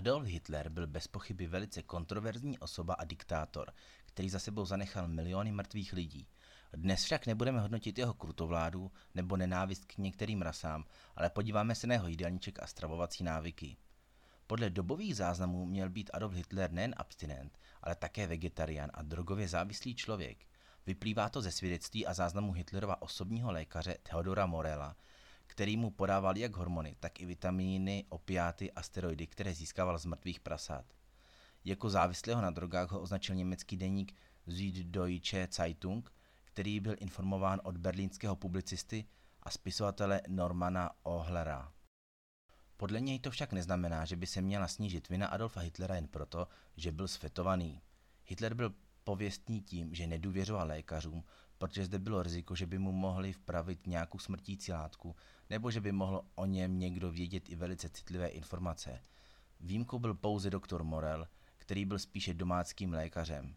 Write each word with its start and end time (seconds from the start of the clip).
Adolf 0.00 0.26
Hitler 0.26 0.68
byl 0.68 0.86
bez 0.86 1.08
pochyby 1.08 1.46
velice 1.46 1.82
kontroverzní 1.82 2.58
osoba 2.58 2.94
a 2.94 3.04
diktátor, 3.04 3.72
který 4.06 4.30
za 4.30 4.38
sebou 4.38 4.64
zanechal 4.64 5.08
miliony 5.08 5.52
mrtvých 5.52 5.92
lidí. 5.92 6.28
Dnes 6.72 7.04
však 7.04 7.26
nebudeme 7.26 7.60
hodnotit 7.60 7.98
jeho 7.98 8.14
krutovládu 8.14 8.92
nebo 9.14 9.36
nenávist 9.36 9.84
k 9.84 9.98
některým 9.98 10.42
rasám, 10.42 10.84
ale 11.16 11.30
podíváme 11.30 11.74
se 11.74 11.86
na 11.86 11.94
jeho 11.94 12.08
jídelníček 12.08 12.62
a 12.62 12.66
stravovací 12.66 13.24
návyky. 13.24 13.76
Podle 14.46 14.70
dobových 14.70 15.16
záznamů 15.16 15.64
měl 15.66 15.90
být 15.90 16.10
Adolf 16.12 16.34
Hitler 16.34 16.72
nejen 16.72 16.94
abstinent, 16.96 17.58
ale 17.82 17.94
také 17.94 18.26
vegetarián 18.26 18.90
a 18.94 19.02
drogově 19.02 19.48
závislý 19.48 19.94
člověk. 19.94 20.46
Vyplývá 20.86 21.28
to 21.28 21.42
ze 21.42 21.52
svědectví 21.52 22.06
a 22.06 22.14
záznamu 22.14 22.52
Hitlerova 22.52 23.02
osobního 23.02 23.52
lékaře 23.52 23.96
Theodora 24.02 24.46
Morela, 24.46 24.96
který 25.50 25.76
mu 25.76 25.90
podával 25.90 26.36
jak 26.36 26.56
hormony, 26.56 26.96
tak 27.00 27.20
i 27.20 27.26
vitamíny, 27.26 28.04
opiáty 28.08 28.72
a 28.72 28.82
steroidy, 28.82 29.26
které 29.26 29.54
získával 29.54 29.98
z 29.98 30.04
mrtvých 30.04 30.40
prasat. 30.40 30.84
Jako 31.64 31.90
závislého 31.90 32.40
na 32.40 32.50
drogách 32.50 32.90
ho 32.90 33.00
označil 33.00 33.34
německý 33.34 33.76
deník 33.76 34.14
Süddeutsche 34.46 35.48
Zeitung, 35.52 36.12
který 36.44 36.80
byl 36.80 36.94
informován 36.98 37.60
od 37.64 37.76
berlínského 37.76 38.36
publicisty 38.36 39.04
a 39.42 39.50
spisovatele 39.50 40.20
Normana 40.28 40.90
Ohlera. 41.02 41.72
Podle 42.76 43.00
něj 43.00 43.18
to 43.18 43.30
však 43.30 43.52
neznamená, 43.52 44.04
že 44.04 44.16
by 44.16 44.26
se 44.26 44.40
měla 44.40 44.68
snížit 44.68 45.08
vina 45.08 45.26
Adolfa 45.26 45.60
Hitlera 45.60 45.94
jen 45.94 46.08
proto, 46.08 46.48
že 46.76 46.92
byl 46.92 47.08
sfetovaný. 47.08 47.82
Hitler 48.24 48.54
byl 48.54 48.74
pověstný 49.04 49.60
tím, 49.60 49.94
že 49.94 50.06
nedůvěřoval 50.06 50.66
lékařům, 50.66 51.24
protože 51.58 51.84
zde 51.84 51.98
bylo 51.98 52.22
riziko, 52.22 52.54
že 52.54 52.66
by 52.66 52.78
mu 52.78 52.92
mohli 52.92 53.32
vpravit 53.32 53.86
nějakou 53.86 54.18
smrtící 54.18 54.72
látku, 54.72 55.16
nebo 55.50 55.70
že 55.70 55.80
by 55.80 55.92
mohl 55.92 56.24
o 56.34 56.46
něm 56.46 56.78
někdo 56.78 57.10
vědět 57.10 57.48
i 57.48 57.54
velice 57.54 57.88
citlivé 57.88 58.28
informace. 58.28 59.00
Výjimkou 59.60 59.98
byl 59.98 60.14
pouze 60.14 60.50
doktor 60.50 60.84
Morel, 60.84 61.28
který 61.56 61.84
byl 61.84 61.98
spíše 61.98 62.34
domáckým 62.34 62.92
lékařem. 62.92 63.54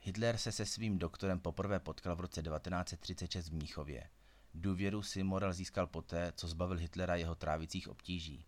Hitler 0.00 0.36
se 0.36 0.52
se 0.52 0.66
svým 0.66 0.98
doktorem 0.98 1.40
poprvé 1.40 1.80
potkal 1.80 2.16
v 2.16 2.20
roce 2.20 2.42
1936 2.42 3.48
v 3.48 3.54
Mnichově. 3.54 4.10
Důvěru 4.54 5.02
si 5.02 5.22
Morel 5.22 5.52
získal 5.52 5.86
poté, 5.86 6.32
co 6.36 6.48
zbavil 6.48 6.76
Hitlera 6.76 7.16
jeho 7.16 7.34
trávicích 7.34 7.88
obtíží. 7.88 8.46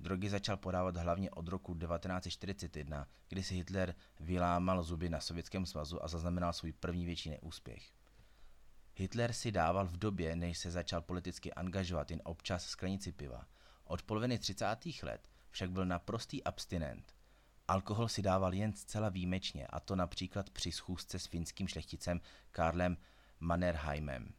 Drogy 0.00 0.30
začal 0.30 0.56
podávat 0.56 0.96
hlavně 0.96 1.30
od 1.30 1.48
roku 1.48 1.74
1941, 1.74 3.06
kdy 3.28 3.42
si 3.42 3.54
Hitler 3.54 3.94
vylámal 4.20 4.82
zuby 4.82 5.08
na 5.08 5.20
Sovětském 5.20 5.66
svazu 5.66 6.04
a 6.04 6.08
zaznamenal 6.08 6.52
svůj 6.52 6.72
první 6.72 7.04
větší 7.04 7.30
neúspěch. 7.30 7.92
Hitler 8.94 9.32
si 9.32 9.52
dával 9.52 9.86
v 9.86 9.96
době, 9.96 10.36
než 10.36 10.58
se 10.58 10.70
začal 10.70 11.02
politicky 11.02 11.54
angažovat 11.54 12.10
jen 12.10 12.20
občas 12.24 12.66
sklenici 12.66 13.12
piva. 13.12 13.46
Od 13.84 14.02
poloviny 14.02 14.38
30. 14.38 14.76
let 15.02 15.28
však 15.50 15.70
byl 15.70 15.86
naprostý 15.86 16.44
abstinent. 16.44 17.14
Alkohol 17.68 18.08
si 18.08 18.22
dával 18.22 18.54
jen 18.54 18.72
zcela 18.72 19.08
výjimečně, 19.08 19.66
a 19.66 19.80
to 19.80 19.96
například 19.96 20.50
při 20.50 20.72
schůzce 20.72 21.18
s 21.18 21.26
finským 21.26 21.68
šlechticem 21.68 22.20
Karlem 22.50 22.96
Mannerheimem. 23.40 24.34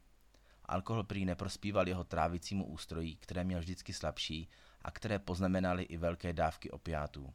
Alkohol 0.64 1.04
prý 1.04 1.24
neprospíval 1.24 1.88
jeho 1.88 2.04
trávicímu 2.04 2.66
ústrojí, 2.66 3.16
které 3.16 3.44
měl 3.44 3.60
vždycky 3.60 3.92
slabší 3.92 4.48
a 4.84 4.90
které 4.90 5.18
poznamenaly 5.18 5.82
i 5.82 5.96
velké 5.96 6.32
dávky 6.32 6.70
opiátů. 6.70 7.34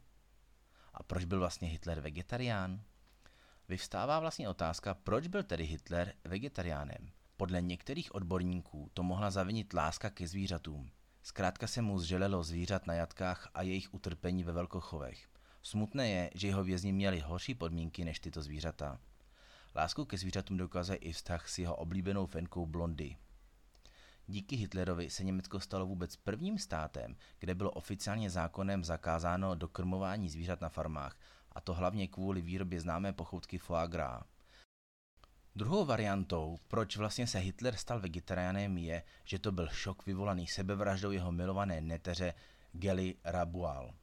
A 0.94 1.02
proč 1.02 1.24
byl 1.24 1.38
vlastně 1.38 1.68
Hitler 1.68 2.00
vegetarián? 2.00 2.82
Vyvstává 3.68 4.20
vlastně 4.20 4.48
otázka, 4.48 4.94
proč 4.94 5.26
byl 5.26 5.42
tedy 5.42 5.64
Hitler 5.64 6.14
vegetariánem. 6.24 7.10
Podle 7.36 7.62
některých 7.62 8.14
odborníků 8.14 8.90
to 8.94 9.02
mohla 9.02 9.30
zavinit 9.30 9.72
láska 9.72 10.10
ke 10.10 10.26
zvířatům. 10.26 10.90
Zkrátka 11.22 11.66
se 11.66 11.82
mu 11.82 11.98
zželelo 11.98 12.42
zvířat 12.44 12.86
na 12.86 12.94
jatkách 12.94 13.50
a 13.54 13.62
jejich 13.62 13.94
utrpení 13.94 14.44
ve 14.44 14.52
velkochovech. 14.52 15.28
Smutné 15.62 16.08
je, 16.08 16.30
že 16.34 16.46
jeho 16.46 16.64
vězni 16.64 16.92
měli 16.92 17.20
horší 17.20 17.54
podmínky 17.54 18.04
než 18.04 18.20
tyto 18.20 18.42
zvířata. 18.42 19.00
Lásku 19.76 20.04
ke 20.04 20.18
zvířatům 20.18 20.56
dokazuje 20.56 20.98
i 20.98 21.12
vztah 21.12 21.48
s 21.48 21.58
jeho 21.58 21.76
oblíbenou 21.76 22.26
fenkou 22.26 22.66
Blondy. 22.66 23.16
Díky 24.30 24.56
Hitlerovi 24.56 25.10
se 25.10 25.24
Německo 25.24 25.60
stalo 25.60 25.86
vůbec 25.86 26.16
prvním 26.16 26.58
státem, 26.58 27.16
kde 27.38 27.54
bylo 27.54 27.70
oficiálně 27.70 28.30
zákonem 28.30 28.84
zakázáno 28.84 29.54
dokrmování 29.54 30.28
zvířat 30.30 30.60
na 30.60 30.68
farmách, 30.68 31.16
a 31.52 31.60
to 31.60 31.74
hlavně 31.74 32.08
kvůli 32.08 32.42
výrobě 32.42 32.80
známé 32.80 33.12
pochoutky 33.12 33.58
foie 33.58 33.88
gras. 33.88 34.22
Druhou 35.56 35.84
variantou, 35.84 36.58
proč 36.68 36.96
vlastně 36.96 37.26
se 37.26 37.38
Hitler 37.38 37.76
stal 37.76 38.00
vegetariánem, 38.00 38.78
je, 38.78 39.02
že 39.24 39.38
to 39.38 39.52
byl 39.52 39.68
šok 39.68 40.06
vyvolaný 40.06 40.46
sebevraždou 40.46 41.10
jeho 41.10 41.32
milované 41.32 41.80
neteře 41.80 42.34
Geli 42.72 43.14
Rabual. 43.24 43.94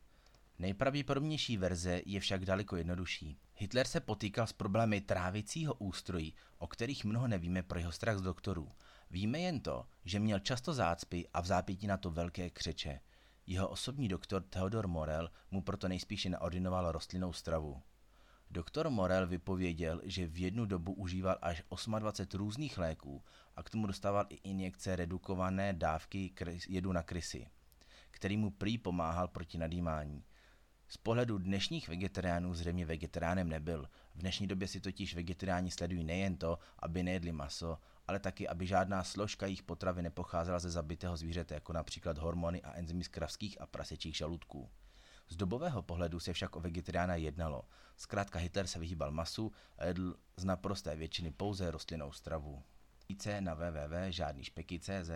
Nejpravděpodobnější 0.59 1.57
verze 1.57 2.01
je 2.05 2.19
však 2.19 2.45
daleko 2.45 2.75
jednodušší. 2.75 3.37
Hitler 3.55 3.87
se 3.87 3.99
potýkal 3.99 4.47
s 4.47 4.53
problémy 4.53 5.01
trávicího 5.01 5.73
ústrojí, 5.73 6.33
o 6.57 6.67
kterých 6.67 7.05
mnoho 7.05 7.27
nevíme 7.27 7.63
pro 7.63 7.79
jeho 7.79 7.91
strach 7.91 8.17
z 8.17 8.21
doktorů. 8.21 8.71
Víme 9.11 9.39
jen 9.39 9.59
to, 9.59 9.85
že 10.05 10.19
měl 10.19 10.39
často 10.39 10.73
zácpy 10.73 11.27
a 11.33 11.41
v 11.41 11.45
zápětí 11.45 11.87
na 11.87 11.97
to 11.97 12.11
velké 12.11 12.49
křeče. 12.49 12.99
Jeho 13.47 13.69
osobní 13.69 14.07
doktor 14.07 14.43
Theodor 14.43 14.87
Morel 14.87 15.31
mu 15.51 15.61
proto 15.61 15.87
nejspíše 15.87 16.29
naordinoval 16.29 16.91
rostlinnou 16.91 17.33
stravu. 17.33 17.81
Doktor 18.51 18.89
Morel 18.89 19.27
vypověděl, 19.27 20.01
že 20.03 20.27
v 20.27 20.37
jednu 20.39 20.65
dobu 20.65 20.93
užíval 20.93 21.37
až 21.41 21.63
28 21.99 22.37
různých 22.37 22.77
léků 22.77 23.23
a 23.55 23.63
k 23.63 23.69
tomu 23.69 23.87
dostával 23.87 24.25
i 24.29 24.35
injekce 24.35 24.95
redukované 24.95 25.73
dávky 25.73 26.33
jedu 26.67 26.91
na 26.91 27.03
krysy, 27.03 27.47
který 28.11 28.37
mu 28.37 28.51
prý 28.51 28.77
pomáhal 28.77 29.27
proti 29.27 29.57
nadýmání. 29.57 30.23
Z 30.87 30.97
pohledu 30.97 31.37
dnešních 31.37 31.87
vegetariánů 31.87 32.53
zřejmě 32.53 32.85
vegetariánem 32.85 33.49
nebyl. 33.49 33.89
V 34.15 34.17
dnešní 34.17 34.47
době 34.47 34.67
si 34.67 34.79
totiž 34.79 35.15
vegetariáni 35.15 35.71
sledují 35.71 36.03
nejen 36.03 36.37
to, 36.37 36.59
aby 36.79 37.03
nejedli 37.03 37.31
maso, 37.31 37.77
ale 38.07 38.19
taky, 38.19 38.47
aby 38.47 38.67
žádná 38.67 39.03
složka 39.03 39.45
jejich 39.45 39.63
potravy 39.63 40.01
nepocházela 40.01 40.59
ze 40.59 40.69
zabitého 40.69 41.17
zvířete, 41.17 41.53
jako 41.53 41.73
například 41.73 42.17
hormony 42.17 42.61
a 42.61 42.73
enzymy 42.73 43.03
z 43.03 43.07
kravských 43.07 43.61
a 43.61 43.67
prasečích 43.67 44.17
žaludků. 44.17 44.69
Z 45.29 45.35
dobového 45.35 45.81
pohledu 45.81 46.19
se 46.19 46.33
však 46.33 46.55
o 46.55 46.59
vegetariána 46.59 47.15
jednalo. 47.15 47.63
Zkrátka 47.97 48.39
Hitler 48.39 48.67
se 48.67 48.79
vyhýbal 48.79 49.11
masu 49.11 49.51
a 49.77 49.85
jedl 49.85 50.15
z 50.37 50.45
naprosté 50.45 50.95
většiny 50.95 51.31
pouze 51.31 51.71
rostlinnou 51.71 52.11
stravu. 52.11 52.63
Více 53.09 53.41
na 53.41 53.53
www.žádnýšpeky.cz 53.53 55.11